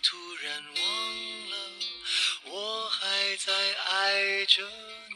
[0.00, 0.84] 突然忘
[1.50, 1.56] 了，
[2.44, 3.52] 我还在
[3.90, 4.62] 爱着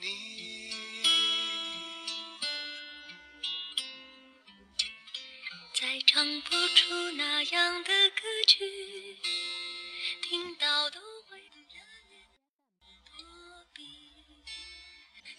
[0.00, 0.72] 你。
[5.74, 9.18] 再唱不出那样的歌曲，
[10.28, 11.40] 听到都会。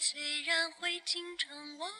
[0.03, 1.95] 虽然会经常忘了。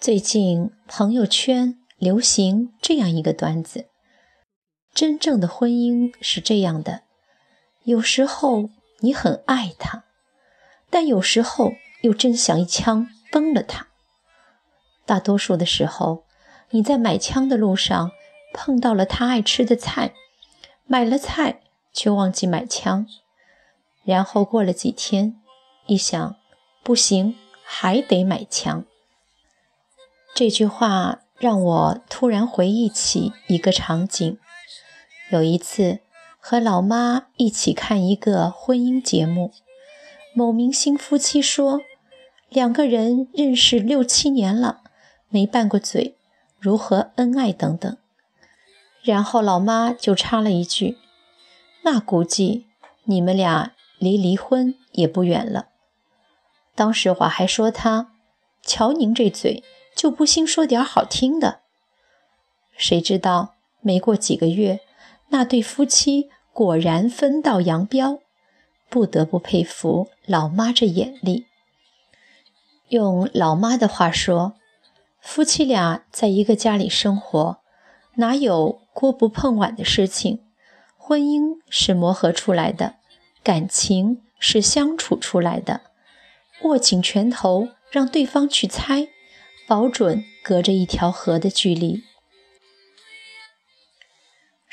[0.00, 3.91] 最近朋友圈流行这样一个段子：
[4.94, 7.02] 真正的婚姻是这样的，
[7.84, 8.68] 有时候
[9.00, 10.04] 你很爱他，
[10.90, 13.88] 但有时候又真想一枪崩了他。
[15.04, 16.24] 大多数的时候，
[16.70, 18.12] 你在买枪的路上
[18.52, 20.14] 碰到了他爱吃的菜，
[20.86, 23.06] 买了菜却忘记买枪，
[24.04, 25.40] 然后过了几天，
[25.86, 26.36] 一想
[26.82, 28.84] 不行，还得买枪。
[30.34, 34.38] 这句话让我突然回忆起一个场景：
[35.32, 36.00] 有一次
[36.38, 39.50] 和老妈一起看一个婚姻节目，
[40.34, 41.80] 某明星夫妻说，
[42.50, 44.82] 两个人认识六七年了，
[45.30, 46.18] 没拌过嘴，
[46.60, 47.96] 如何恩爱等等。
[49.02, 50.98] 然后老妈就插了一句
[51.82, 52.66] ：“那估计
[53.04, 55.68] 你们俩离离婚也不远了。”
[56.76, 58.12] 当时我还说他
[58.62, 59.64] ：“瞧您这嘴。”
[59.96, 61.60] 就不兴说点好听的，
[62.76, 64.80] 谁知道没过几个月，
[65.32, 68.20] 那对夫妻果然分道扬镳。
[68.88, 71.46] 不得不佩服老妈这眼力。
[72.88, 74.52] 用老妈的话说，
[75.18, 77.56] 夫妻俩在一个家里生活，
[78.16, 80.40] 哪有锅不碰碗的事情？
[80.98, 82.96] 婚姻是磨合出来的，
[83.42, 85.80] 感情是相处出来的。
[86.64, 89.08] 握紧拳头，让对方去猜。
[89.66, 92.02] 保准隔着一条河的距离。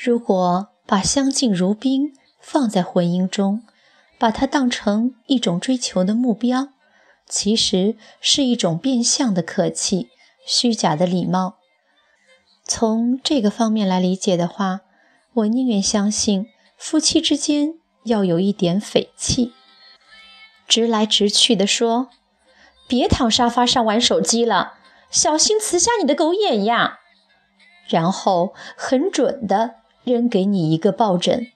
[0.02, 3.62] 如果把相敬如宾放在婚姻中，
[4.18, 6.68] 把它当成一种追求的目标，
[7.26, 10.08] 其实是一种变相的客气、
[10.46, 11.56] 虚假的礼貌。
[12.64, 14.80] 从这个方面来理解的话，
[15.34, 16.46] 我宁愿相信
[16.78, 17.74] 夫妻之间
[18.04, 19.52] 要有一点匪气，
[20.66, 22.08] 直来直去地说
[22.88, 24.78] ：“别躺沙发上玩手机了。”
[25.12, 27.00] 小心刺瞎你的狗眼呀！
[27.86, 31.50] 然后很准的扔给你一个抱枕。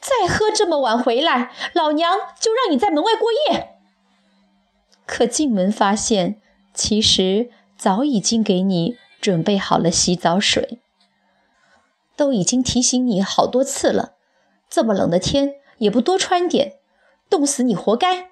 [0.00, 3.76] 再喝这么晚回来，老娘就让你在门外过夜。
[5.04, 6.40] 可进门发现，
[6.74, 10.80] 其实早已经给你准备好了洗澡水。
[12.16, 14.14] 都已经提醒你好多次了，
[14.70, 16.74] 这么冷的天也不多穿点，
[17.28, 18.30] 冻死你活该。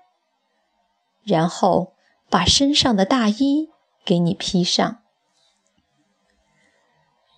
[1.24, 1.92] 然后
[2.30, 3.70] 把身上的大衣。
[4.06, 4.98] 给你披上，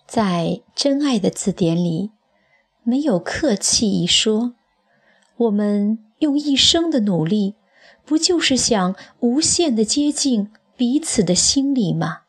[0.07, 2.11] 在真爱的字典里，
[2.83, 4.55] 没有客气一说。
[5.35, 7.55] 我们用一生的努力，
[8.05, 12.21] 不就是想无限的接近彼此的心里吗？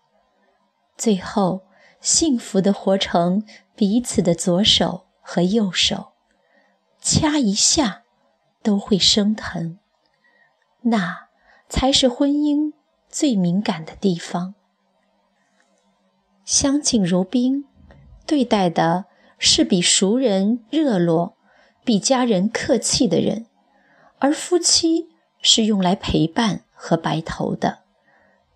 [0.96, 1.62] 最后，
[2.00, 3.44] 幸福的活成
[3.76, 6.08] 彼此的左手和右手，
[7.00, 8.02] 掐一下
[8.62, 9.78] 都会生疼，
[10.82, 11.28] 那
[11.68, 12.72] 才是婚姻。
[13.10, 14.54] 最敏感的地方，
[16.48, 17.66] 相敬如宾，
[18.26, 19.04] 对待的
[19.36, 21.36] 是比熟人热络、
[21.84, 23.44] 比家人客气的人；
[24.18, 25.10] 而夫妻
[25.42, 27.80] 是用来陪伴和白头的，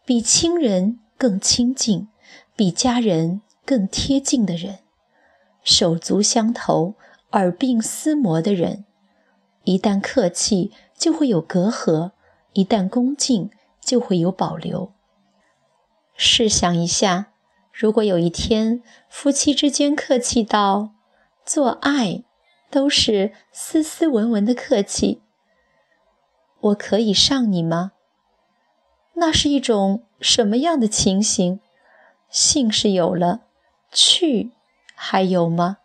[0.06, 2.08] 比亲人更亲近、
[2.56, 4.78] 比家人更贴近的人，
[5.62, 6.94] 手足相投、
[7.32, 8.86] 耳鬓厮磨的人。
[9.64, 12.12] 一旦客气，就会有隔阂；
[12.54, 13.50] 一旦恭敬，
[13.82, 14.92] 就会有保留。
[16.16, 17.31] 试想一下，
[17.72, 20.90] 如果有一天夫妻之间客气到
[21.44, 22.22] 做爱
[22.70, 25.22] 都是斯斯文文的客气，
[26.60, 27.92] 我可以上你吗？
[29.14, 31.60] 那是一种什么样的情形？
[32.28, 33.42] 性是有了，
[33.90, 34.52] 去
[34.94, 35.78] 还有吗？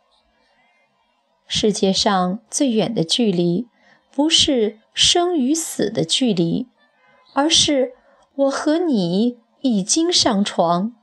[1.47, 3.67] 世界上最远的距离，
[4.11, 6.67] 不是生与死的距离。
[7.33, 7.93] 而是
[8.35, 10.95] 我和你已经上床，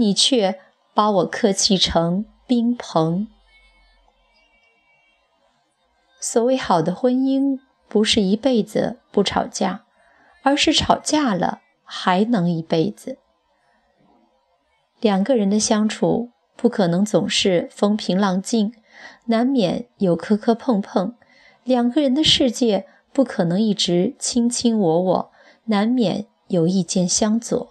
[0.00, 0.58] 你却
[0.94, 3.28] 把我客气成宾朋。
[6.18, 9.84] 所谓好的婚姻，不是一辈子不吵架，
[10.42, 13.18] 而是吵架了还能一辈子。
[15.00, 18.72] 两个人的相处不可能总是风平浪静，
[19.26, 21.14] 难免有磕磕碰碰；
[21.62, 25.30] 两个人的世界不可能一直卿卿我我。
[25.64, 27.69] 难免有意见相左，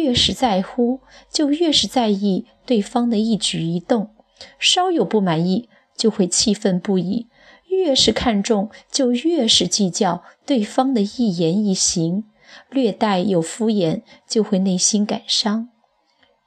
[0.00, 1.00] 越是在乎，
[1.30, 4.14] 就越是在意对方的一举一动，
[4.58, 7.26] 稍有不满意就会气愤不已；
[7.68, 12.24] 越是看重，就越是计较对方的一言一行，
[12.70, 15.68] 略带有敷衍就会内心感伤。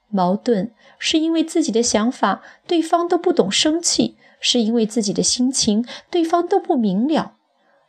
[0.08, 7.36] 矛盾是因为自己的想法对方都不懂，生气是因为自己的心情对方都不明了。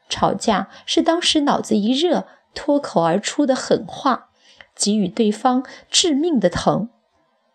[0.07, 4.29] 吵架是当时脑子一热，脱口而出的狠话，
[4.75, 6.89] 给予对方致命的疼；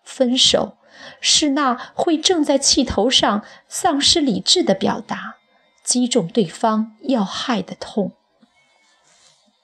[0.03, 0.77] 分手
[1.21, 5.37] 是那会正在气头上丧失理智的表达，
[5.85, 8.13] 击中对方要害的痛。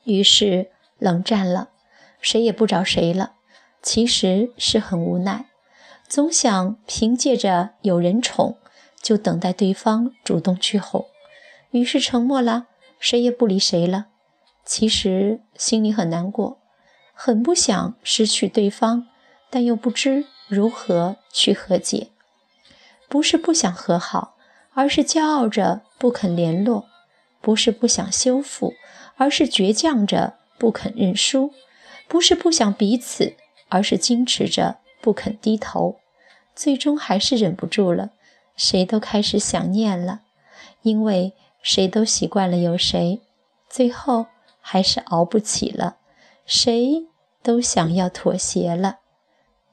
[0.04, 1.70] 于是冷战了，
[2.20, 3.32] 谁也不找谁了，
[3.82, 5.46] 其实是很无奈，
[6.06, 8.56] 总想凭借着有人宠，
[9.02, 11.06] 就等待对方主动去哄，
[11.70, 12.66] 于是沉默了。
[12.98, 14.06] 谁也不理谁了，
[14.64, 16.58] 其实心里很难过，
[17.18, 19.06] 很不想失去对方，
[19.48, 22.08] 但又不知如何去和解。
[23.08, 24.36] 不是不想和好，
[24.74, 26.84] 而是骄傲着不肯联络；
[27.40, 28.74] 不是不想修复，
[29.16, 31.50] 而是倔强着不肯认输；
[32.06, 33.34] 不是不想彼此，
[33.70, 35.96] 而是矜持着不肯低头。
[36.54, 38.10] 最终还是忍不住了，
[38.54, 40.20] 谁都开始想念了，
[40.82, 41.32] 因为。
[41.62, 43.20] 谁都习惯了有谁，
[43.68, 44.26] 最后
[44.60, 45.96] 还是熬不起了。
[46.46, 47.06] 谁
[47.42, 49.00] 都想要妥协了，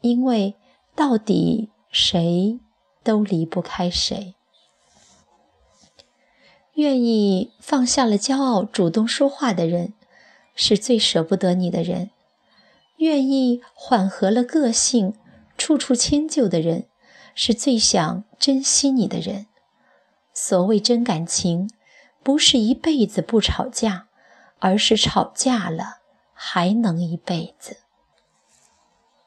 [0.01, 0.55] 因为
[0.93, 2.59] 到底谁
[3.03, 4.35] 都离不开谁。
[6.73, 9.93] 愿意放下了骄傲，主动说话的人，
[10.53, 12.09] 是最舍不得你的人；
[12.97, 15.13] 愿意缓和了个性，
[15.57, 16.87] 处处迁就的人，
[17.33, 19.45] 是最想珍惜你的人。
[20.33, 21.69] 所谓真感情。
[22.25, 24.07] 不是一辈子不吵架，
[24.59, 25.97] 而是吵架了
[26.33, 27.77] 还能一辈子。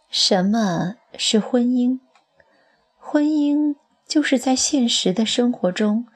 [0.08, 2.00] 什么是婚姻？
[2.98, 3.76] 婚姻
[4.06, 6.06] 就是在现实的生活中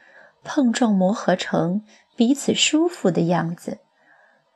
[0.42, 1.84] 碰撞磨合成
[2.16, 3.78] 彼此舒服的样子。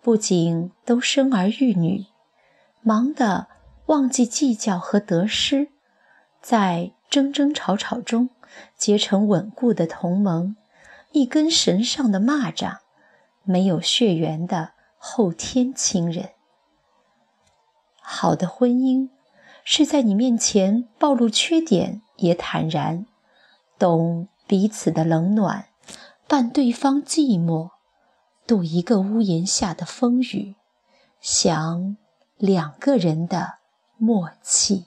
[0.03, 2.05] 不仅都生儿育女，
[2.83, 3.49] 忙得
[3.87, 5.69] 忘记计较和得失，
[6.43, 8.29] 在争争吵吵中
[8.77, 10.57] 结成稳固的同盟。
[11.13, 12.79] 一根绳上的蚂蚱，
[13.45, 14.74] 没有血缘的
[15.07, 16.31] 后天亲人。
[18.01, 19.11] 好的婚姻
[19.63, 23.05] 是在你面前暴露缺点也坦然，
[23.79, 25.69] 懂彼此的冷暖，
[26.27, 27.73] 伴对方寂寞，
[28.47, 30.57] 度一个屋檐下的风雨，
[31.21, 31.99] 享
[32.39, 33.59] 两个人的
[33.99, 34.87] 默契。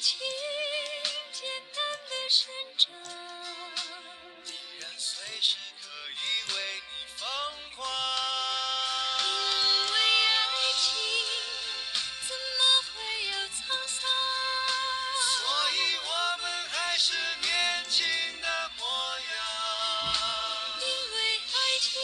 [0.00, 0.18] 情
[1.30, 2.90] 简单的生长
[4.46, 4.48] 依
[4.80, 7.28] 然随时可以为你疯
[7.76, 7.86] 狂。
[9.20, 9.26] 因
[9.92, 9.94] 为
[10.48, 10.88] 爱情
[12.26, 12.60] 怎么
[12.94, 14.00] 会有沧桑？
[15.36, 16.08] 所以我
[16.40, 18.00] 们还是年轻
[18.40, 18.46] 的
[18.78, 19.36] 模样
[20.80, 22.00] 因为爱情